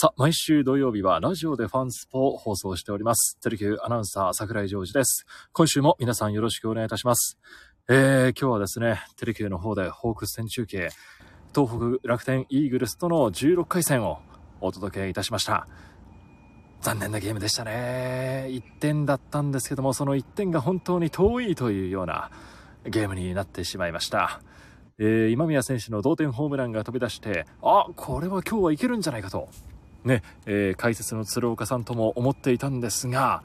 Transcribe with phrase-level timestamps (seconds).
[0.00, 3.36] さあ、毎週土曜日はラジオでファンスポを放送しております。
[3.40, 5.26] テレキューアナウンサー桜井ジョージです。
[5.52, 7.36] 今週も皆さんよろしくお願いいたします。
[7.88, 10.90] えー、今日はですね、テレキューの方でホークス戦中継、
[11.52, 14.20] 東北楽天イーグルスとの16回戦を
[14.60, 15.66] お届けいたしました。
[16.80, 18.46] 残念なゲームでしたね。
[18.50, 22.30] 1点だったんですけども、その1点が本当に遠いというような
[22.84, 24.42] ゲームになってしまいました。
[25.00, 29.48] えー、今宮選手の同点ホームランが飛び出して、あ、これは今日はいけるんじゃないかと。
[30.04, 33.42] ね、えー、解説の鶴岡さんとも思っていたんですが、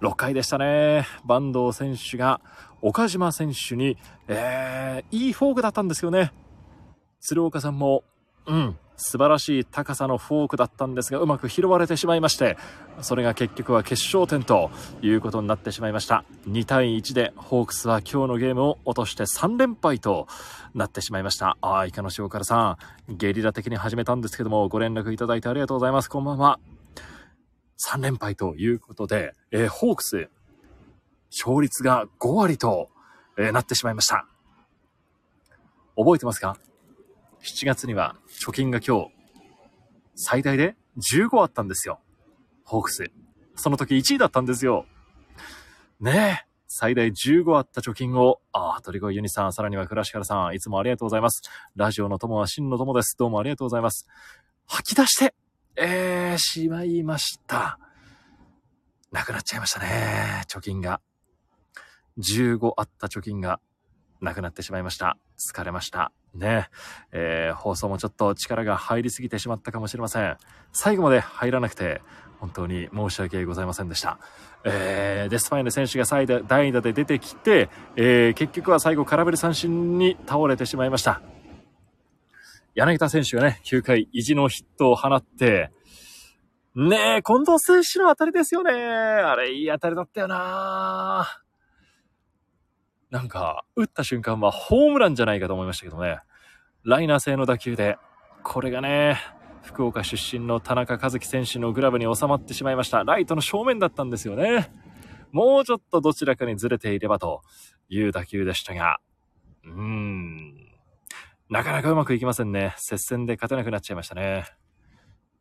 [0.00, 1.06] 6回でしたね。
[1.26, 2.40] 坂東選手が
[2.82, 3.96] 岡島選手に、
[4.28, 6.32] えー、いいフォークだったんですよね。
[7.20, 8.04] 鶴岡さんも、
[8.46, 12.56] うん、素晴らしい高さのフォークだったんですが、うまく拾われてしまいまして、
[13.02, 14.70] それが結局は決勝点と
[15.02, 16.24] いうことになってしまいました。
[16.48, 20.28] 2対1でホークスは今日のゲームを落として3連敗と
[20.74, 21.58] なってしまいました。
[21.60, 22.78] ああ、イカの塩辛さ
[23.08, 26.08] ん、ゲリラ的に始めたんですけども、ご連絡いただいてありがとうございます。
[26.08, 26.58] こんばんは。
[27.90, 30.30] 3連敗ということで、えー、ホークス、
[31.30, 32.88] 勝率が5割と、
[33.36, 34.26] えー、なってしまいました。
[35.96, 36.56] 覚えてますか？
[37.46, 39.10] ?7 月には貯金が今日、
[40.14, 40.76] 最大で
[41.12, 42.00] 15あったんですよ。
[42.64, 43.10] ホークス。
[43.54, 44.86] その時1位だったんですよ。
[46.00, 46.46] ねえ。
[46.68, 51.42] 最大15あった貯金を、ああ、鳥越ユニさん、さらには倉敷さん、いつもありがとうございます。
[51.76, 53.16] ラジオの友は真の友です。
[53.16, 54.06] どうもありがとうございます。
[54.66, 55.34] 吐き出して、
[55.76, 57.78] えー、しまいました。
[59.12, 60.42] なくなっちゃいましたね。
[60.48, 61.00] 貯金が。
[62.18, 63.60] 15あった貯金が
[64.20, 65.16] なくなってしまいました。
[65.38, 66.12] 疲れました。
[66.38, 66.68] ね
[67.12, 70.36] えー、放送もちょっと力が入りすぎてしまったかもしれません。
[70.72, 72.02] 最後まで入らなくて、
[72.38, 74.18] 本当に申し訳ございませんでした。
[74.64, 76.26] えー、デスパイネ選手が代
[76.72, 81.22] 打で出てきて、えー、結局は最後空振り三振に倒れてしまいました。
[82.74, 85.70] 柳田選手がね、9回意地のヒットを放って、
[86.74, 88.72] ねえ、近藤選手の当たりですよね。
[88.72, 91.45] あれ、いい当たりだったよな
[93.16, 96.18] なんか、打った瞬間はホームランじゃないかと思いましたけどね。
[96.84, 97.96] ライナー製の打球で、
[98.42, 99.16] これがね、
[99.62, 103.04] 福岡出身の田中和樹選手のグラブに収まってしまいました。
[103.04, 104.70] ライトの正面だったんですよね。
[105.32, 107.40] もうちょっとどちらかにずれていればと
[107.88, 108.98] いう打球でしたが、
[109.64, 110.54] うーん。
[111.48, 112.74] なかなかうまくいきませんね。
[112.76, 114.44] 接戦で勝てなくなっちゃいましたね。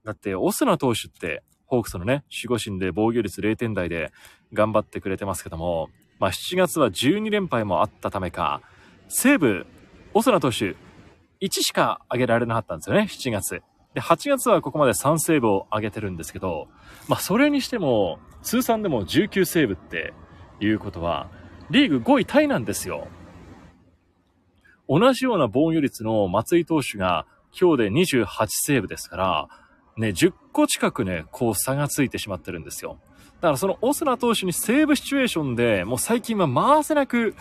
[0.05, 4.13] だって、オスナ投手って、ホークスのね、守護神で防御率0点台で
[4.53, 5.89] 頑張ってくれてますけども、
[6.19, 8.61] まあ、7月は12連敗もあったためか、
[9.07, 9.65] 西武、
[10.13, 10.75] オスナ投手、
[11.41, 13.61] 1しか上げられなかったんですよね、7月。
[13.93, 16.67] で、8月はここまで3セーブを上げてるんですけど、
[17.07, 20.13] まあ、それにしても、通算でも19セーブって
[20.59, 21.29] いうことは、
[21.69, 23.07] リーグ5位タイなんですよ。
[24.87, 27.25] 同じような防御率の松井投手が
[27.59, 29.47] 今日で28セーブですから、
[29.97, 32.99] ね、10個近くね、こう差がついてしまってるんですよ。
[33.45, 37.35] だからそのオスナ投手にセーブシチュエーションでもう最近は回せなく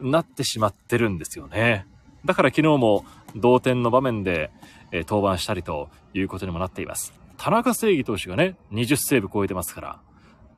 [0.00, 1.86] なってしまってるんですよね。
[2.24, 3.04] だから昨日も
[3.36, 4.50] 同点の場面で、
[4.90, 7.14] えー、登板したりということにもなっています。
[7.36, 10.00] 田中正義投手がね、20セーブ超えてますから。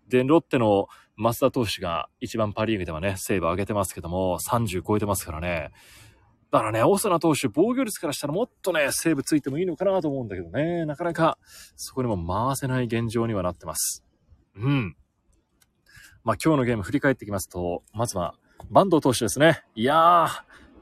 [0.09, 0.88] で、ロッテの
[1.19, 5.71] 増田投手が一番パリーグではね、セーブ上げてますけども、30超えてますからね。
[6.50, 11.37] だからね、オスナ投手、防御率からしたらもっとね、セーブついてもいいのかなと思うんだけどね、なかなか
[11.77, 14.08] そこにも回せない現状にはなってます。
[14.61, 14.97] うん。
[16.25, 18.35] まあ今日のゲーム振り返ってきますと、まずは、
[18.73, 19.63] 坂東投手ですね。
[19.75, 20.29] いやー、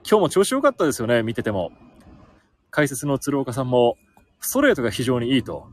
[0.08, 1.70] 今日も調子良かったですよね、見てても。
[2.70, 3.96] 解説の鶴岡さんも、
[4.40, 5.68] ストレートが非常にいいと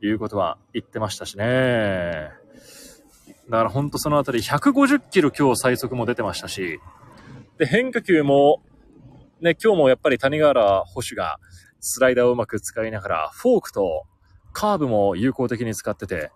[0.00, 2.30] いうことは言ってましたしね。
[3.48, 6.80] だからほんとそのあたり150キロ今日最速も出てましたし、
[7.58, 8.62] で、変化球も、
[9.40, 11.38] ね、今日もやっぱり谷川原捕手が
[11.80, 14.04] スライダーをうまく使いながら、フォークと
[14.52, 16.32] カーブも有効的に使ってて、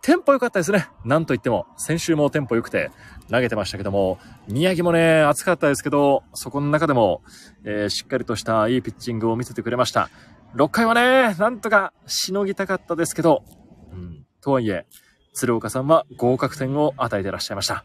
[0.00, 0.88] テンポ良かったですね。
[1.04, 2.90] なんと言っても、先週もテンポ良くて
[3.30, 7.22] 投げてましたけども、宮城もね、暑かったですけど、そこの中でも、
[7.64, 10.08] えー、しっかりとしたいいピッチングを見せてくれました。
[10.54, 13.44] 6回はね、なんとかしのぎたかったですけど、
[13.92, 14.86] うん、とはいえ、
[15.34, 17.84] 鶴岡さんは合格点を与えてらっしゃいました。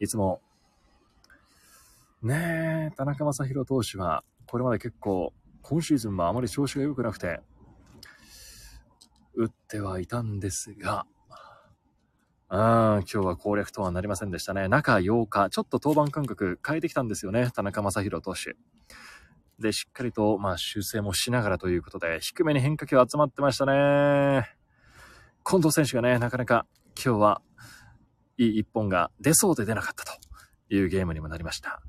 [0.00, 0.40] いつも、
[2.22, 5.32] ねえ、田中将大投手は、これまで結構、
[5.62, 7.40] 今シーズンはあまり調子が良くなくて、
[9.34, 11.06] 打ってはいたんですが、
[12.50, 14.68] うん、今日は攻略とはなりませんでしたね。
[14.68, 18.56] 中8日、ちょっと登板間隔変えてきたんですよね、田中将大投手。
[19.60, 24.48] で、しっかりと、まあ、修正もしながらということで、低めに変化球集まってましたね。
[25.44, 26.66] 近藤選手がね、なかなか
[26.96, 27.42] 今日は
[28.36, 30.12] いい一本が出そうで出なかったと
[30.74, 31.82] いうゲームにもなりました。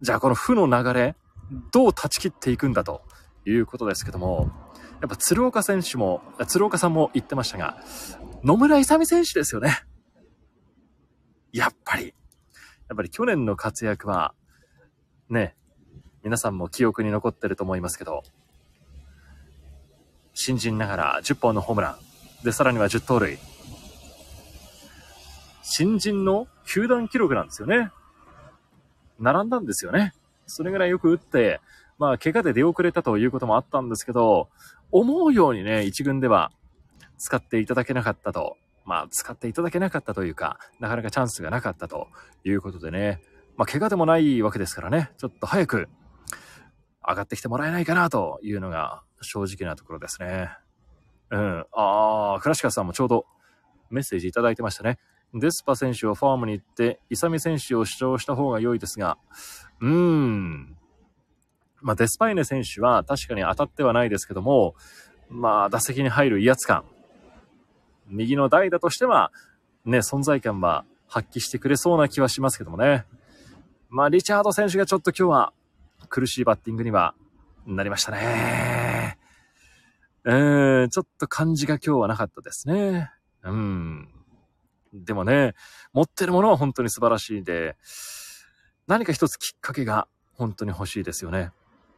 [0.00, 1.16] じゃあこの負の流れ、
[1.72, 3.02] どう断ち切っていくんだと
[3.46, 4.50] いうことですけども、
[5.00, 7.78] やっぱ鶴岡選手も、鶴岡さんも言ってましたが、
[8.42, 9.82] 野村勇選手ですよね。
[11.52, 12.14] やっぱり。
[12.88, 14.34] やっぱり去年の活躍は、
[15.30, 15.56] ね、
[16.22, 18.22] 皆さんも記憶に残ってると思いますけど、
[20.34, 23.38] 新人ながら10本のホームラン、で、さらには10盗塁。
[25.62, 27.90] 新人の球団記録なんですよね。
[29.18, 30.12] 並んだんですよね。
[30.46, 31.60] それぐらいよく打って、
[31.98, 34.48] まあ、怪我で出遅れたということもあったんですけど、
[34.94, 36.52] 思うようにね、一軍では
[37.18, 38.56] 使っていただけなかったと。
[38.84, 42.06] まあ、使っていただけなかったというか、なかなかチャンスがなかったと
[42.44, 43.20] いうことでね。
[43.56, 45.88] まあ、怪我でもないわけですからね、ちょっと早く
[47.08, 50.50] 上がってきてもらえないかなというのが正直なところですね。
[51.30, 51.66] うん。
[51.72, 53.26] ああ、クラシカさんもちょうど
[53.90, 55.00] メッセージいただいてましたね。
[55.34, 59.18] デスパ選手をファームに行って、イサミ選手を主張した方が良いですが、
[59.80, 60.76] うーん。
[61.84, 64.74] まあ、デスパイネ選手は確かに当たってはないですけども、
[65.28, 66.82] まあ、打席に入る威圧感。
[68.08, 69.30] 右の代打としては、
[69.84, 73.04] ね、存在感は発揮してくれそうな気はしますけどもね。
[73.90, 75.52] まあ、リチャード選手がちょっと今日は
[76.08, 77.14] 苦しいバッティングには
[77.66, 79.18] なりましたね。
[80.24, 83.10] うん、ちょっと感じが今日はなかったですね。
[83.42, 84.08] うん。
[84.94, 85.54] でもね、
[85.92, 87.76] 持ってるものは本当に素晴らしいで、
[88.86, 91.50] 何か一つきっかけが本当に欲しいですよね。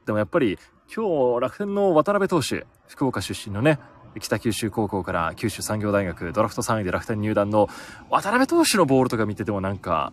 [0.07, 0.59] でもやっぱり
[0.95, 3.81] 今日楽天の渡辺投手、福岡出身のね、
[4.21, 7.69] 北九州高校から九州産業大学ドラフト3位で楽天入団の
[8.09, 10.13] 渡辺投手のボールとか見ててもなんか、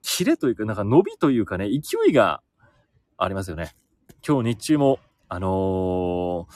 [0.00, 2.40] キレというか、なんか伸びというかね、勢いが
[3.18, 3.74] ありますよね。
[4.26, 4.98] 今日日中も、
[5.28, 6.54] あのー、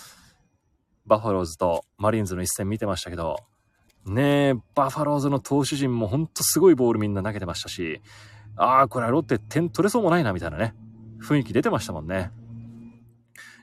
[1.07, 3.37] バファローズとマリーンズの一戦見てましたけど、
[4.07, 8.01] ねえ、バファローズの投手陣もほんとすごいボールみんな投げてましたし、
[8.55, 10.75] ああ、これはロッテ点取れそうもないなみたいなね。
[11.23, 12.31] 雰囲気出てましたもんね。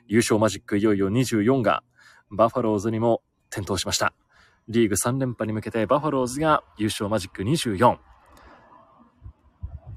[0.06, 1.82] 優勝マジックいよいよ24が
[2.30, 4.14] バファローズにも点灯しました。
[4.68, 7.98] リーグ3連覇に向けてバファローズが優勝マジック24。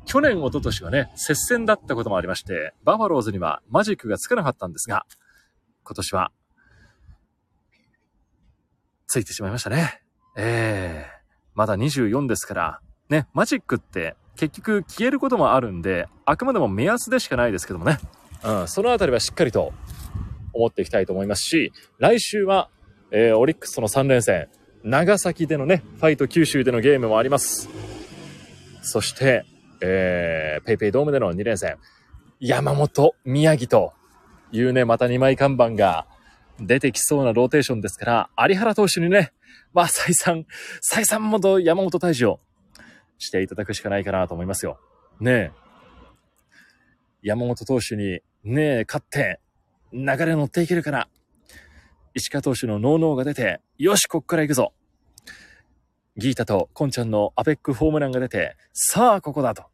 [0.05, 5.05] 去年、一昨年はね、接戦だったこともありまして、バファローズにはマジックがつかなかったんですが、
[5.83, 6.31] 今年は、
[9.07, 10.01] ついてしまいましたね。
[10.37, 17.99] ええー、まだ24ですから、ね、マジックって結局消えることもあるんで、あくまでも目安でしかないですけどもね。
[18.43, 19.73] うん、そのあたりはしっかりと
[20.53, 22.69] 思っていきたいと思いますし、来週は、
[23.11, 24.47] えー、オリックスの3連戦、
[24.83, 27.69] 長崎でのね、ファイト九州でのゲームもあります。
[28.81, 29.45] そして、
[29.81, 31.77] えー、ペイペイドームでの2連戦、
[32.39, 33.93] 山本、宮城と
[34.51, 36.07] いうね、また2枚看板が
[36.59, 39.31] 出てきそうなローテーションですから、有原投手にね、
[39.73, 40.45] まあ、再三、
[40.81, 42.39] 再三もと山本大使を
[43.21, 44.79] していただくしかないかなと思いますよ。
[45.19, 45.51] ねえ。
[47.21, 49.39] 山本投手に、ねえ、勝って、
[49.93, 51.07] 流れ乗っていけるから、
[52.15, 54.73] 石川投手のノーノーが出て、よし、こっから行くぞ。
[56.17, 59.65] ギータとコンちゃんのアペックホームランが出て、さあ、ここだと。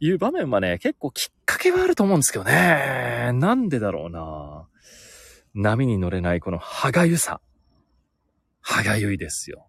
[0.00, 3.30] いう場面はね、結構きっかけはあると思うんですけどね。
[3.34, 4.68] なんでだろうな。
[5.54, 7.40] 波に乗れないこの歯がゆさ。
[8.60, 9.66] 歯がゆいですよ。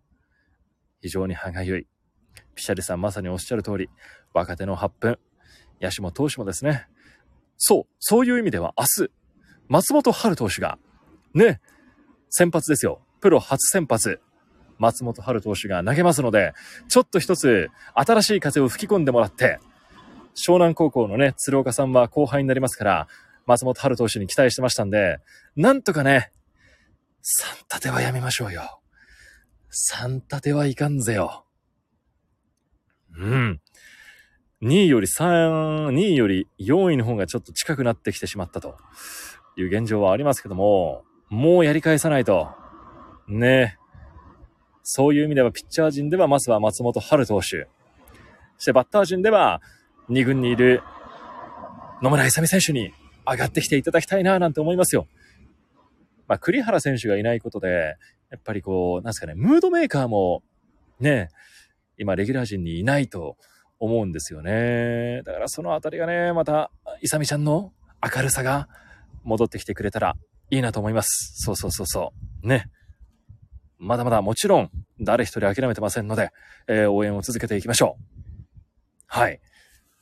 [1.01, 1.88] 非常に歯がゆい。
[2.59, 3.89] ピシャリさんまさにおっしゃる通り、
[4.33, 5.17] 若手の8分、
[5.81, 6.88] 野手も投手もですね、
[7.56, 9.11] そう、そういう意味では明日、
[9.69, 10.77] 松本春投手が、
[11.33, 11.61] ね、
[12.30, 13.01] 先発ですよ。
[13.21, 14.19] プロ初先発、
[14.78, 16.54] 松本春投手が投げますので、
[16.89, 19.59] ちょっと一つ新しい風を吹き込んでもらって、
[20.35, 23.07] 湘南高校のね、鶴岡さんは後輩になりますから、
[23.45, 25.19] 松本春投手に期待してましたんで、
[25.56, 26.33] なんとかね、
[27.21, 28.81] 三立てはやめましょうよ。
[29.69, 31.45] 三立てはいかんぜよ。
[33.19, 33.61] うん。
[34.61, 38.78] 2位より3、2位より4位の方がちょっと近くなってきてしまったと
[39.57, 42.49] いう現状はありますけども、もうやり返さないと。
[43.28, 43.78] ね
[44.81, 47.68] そういう意味ではピッチャー陣ではまずは松本春投手。
[48.57, 49.61] そしてバッター陣では
[50.09, 50.81] 2軍にいる
[52.02, 52.92] 野村勇選手に
[53.30, 55.07] 上がってきていただきたいななんて思いますよ。
[56.28, 57.95] まあ、栗原選手がいないことで、
[58.31, 60.44] やっぱりこう、なんですかね、ムードメーカーも
[60.99, 61.30] ね、
[61.99, 63.37] 今レギュラー陣にいないと
[63.77, 65.21] 思うんですよね。
[65.23, 68.68] だからそのあたりがね、また、イサミちゃんの明るさが
[69.23, 70.15] 戻ってきてくれたら
[70.49, 71.33] いいなと思います。
[71.35, 72.13] そうそうそうそ
[72.44, 72.47] う。
[72.47, 72.69] ね。
[73.77, 76.31] まだまだもちろん誰一人諦めてませんので、
[76.68, 78.03] えー、応援を続けていきましょう。
[79.07, 79.39] はい。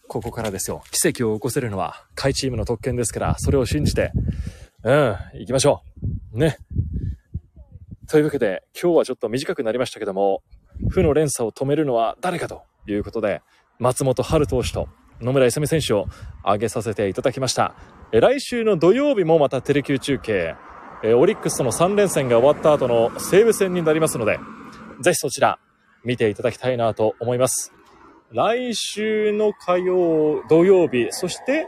[0.08, 0.84] ここからですよ。
[0.92, 4.12] 奇跡を起こせるのは下位チームの特権ですから、それを信じて、
[4.84, 5.82] うん、行きましょ
[6.34, 6.38] う。
[6.38, 6.58] ね。
[8.08, 10.42] というわけで、今日はちょっと短くなりましたけども、
[10.90, 13.42] 負の連鎖を止めるのは誰かということで、
[13.80, 14.88] 松本春投手と
[15.22, 16.08] 野村勇選手を
[16.44, 17.76] 挙げさせていただきました。
[18.12, 20.56] 来週の土曜日もまたテレキュー中継、
[21.16, 24.40] オリックスとの3連戦が終わった後の西武戦になりますので、
[25.02, 25.60] ぜひそちら
[26.04, 27.74] 見ていただきたいなと思います。
[28.32, 31.68] 来週の火曜、土曜日、そして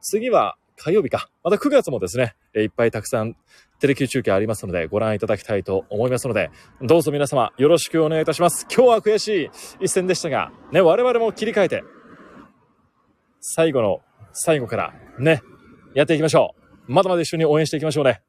[0.00, 1.28] 次は火曜日か。
[1.42, 3.36] また9月もですね、いっぱいたくさん
[3.80, 6.50] テレキュー中継ありますので、ご覧いただきたいと思いますので、
[6.80, 8.66] どうぞ皆様よろしくお願いいたします。
[8.74, 9.50] 今日は悔しい
[9.80, 11.84] 一戦でしたが、ね、我々も切り替えて、
[13.40, 14.00] 最後の
[14.32, 15.42] 最後からね、
[15.94, 16.54] やっていきましょ
[16.88, 16.92] う。
[16.92, 18.22] まだまだ一緒に応援していきましょうね。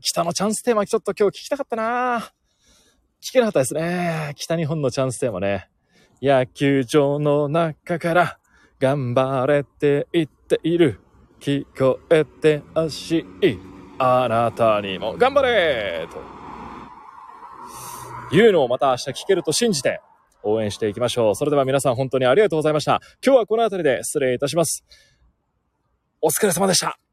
[0.00, 2.32] 北のチャンステーマちょっと今日聞きたかったな
[3.22, 4.32] 聞けなかったですね。
[4.36, 5.70] 北日本のチャンステーマね。
[6.20, 8.38] 野球場の中から
[8.78, 11.00] 頑張れって言っている。
[11.40, 13.73] 聞こえてほしい。
[13.98, 16.08] あなたにも頑張れ
[18.30, 20.00] というのをまた明日聞けると信じて
[20.42, 21.34] 応援していきましょう。
[21.34, 23.00] それでは皆さん本当にありがとうございました。
[23.24, 24.84] 今日はこの辺りで失礼いたします。
[26.20, 27.03] お疲れ様でした。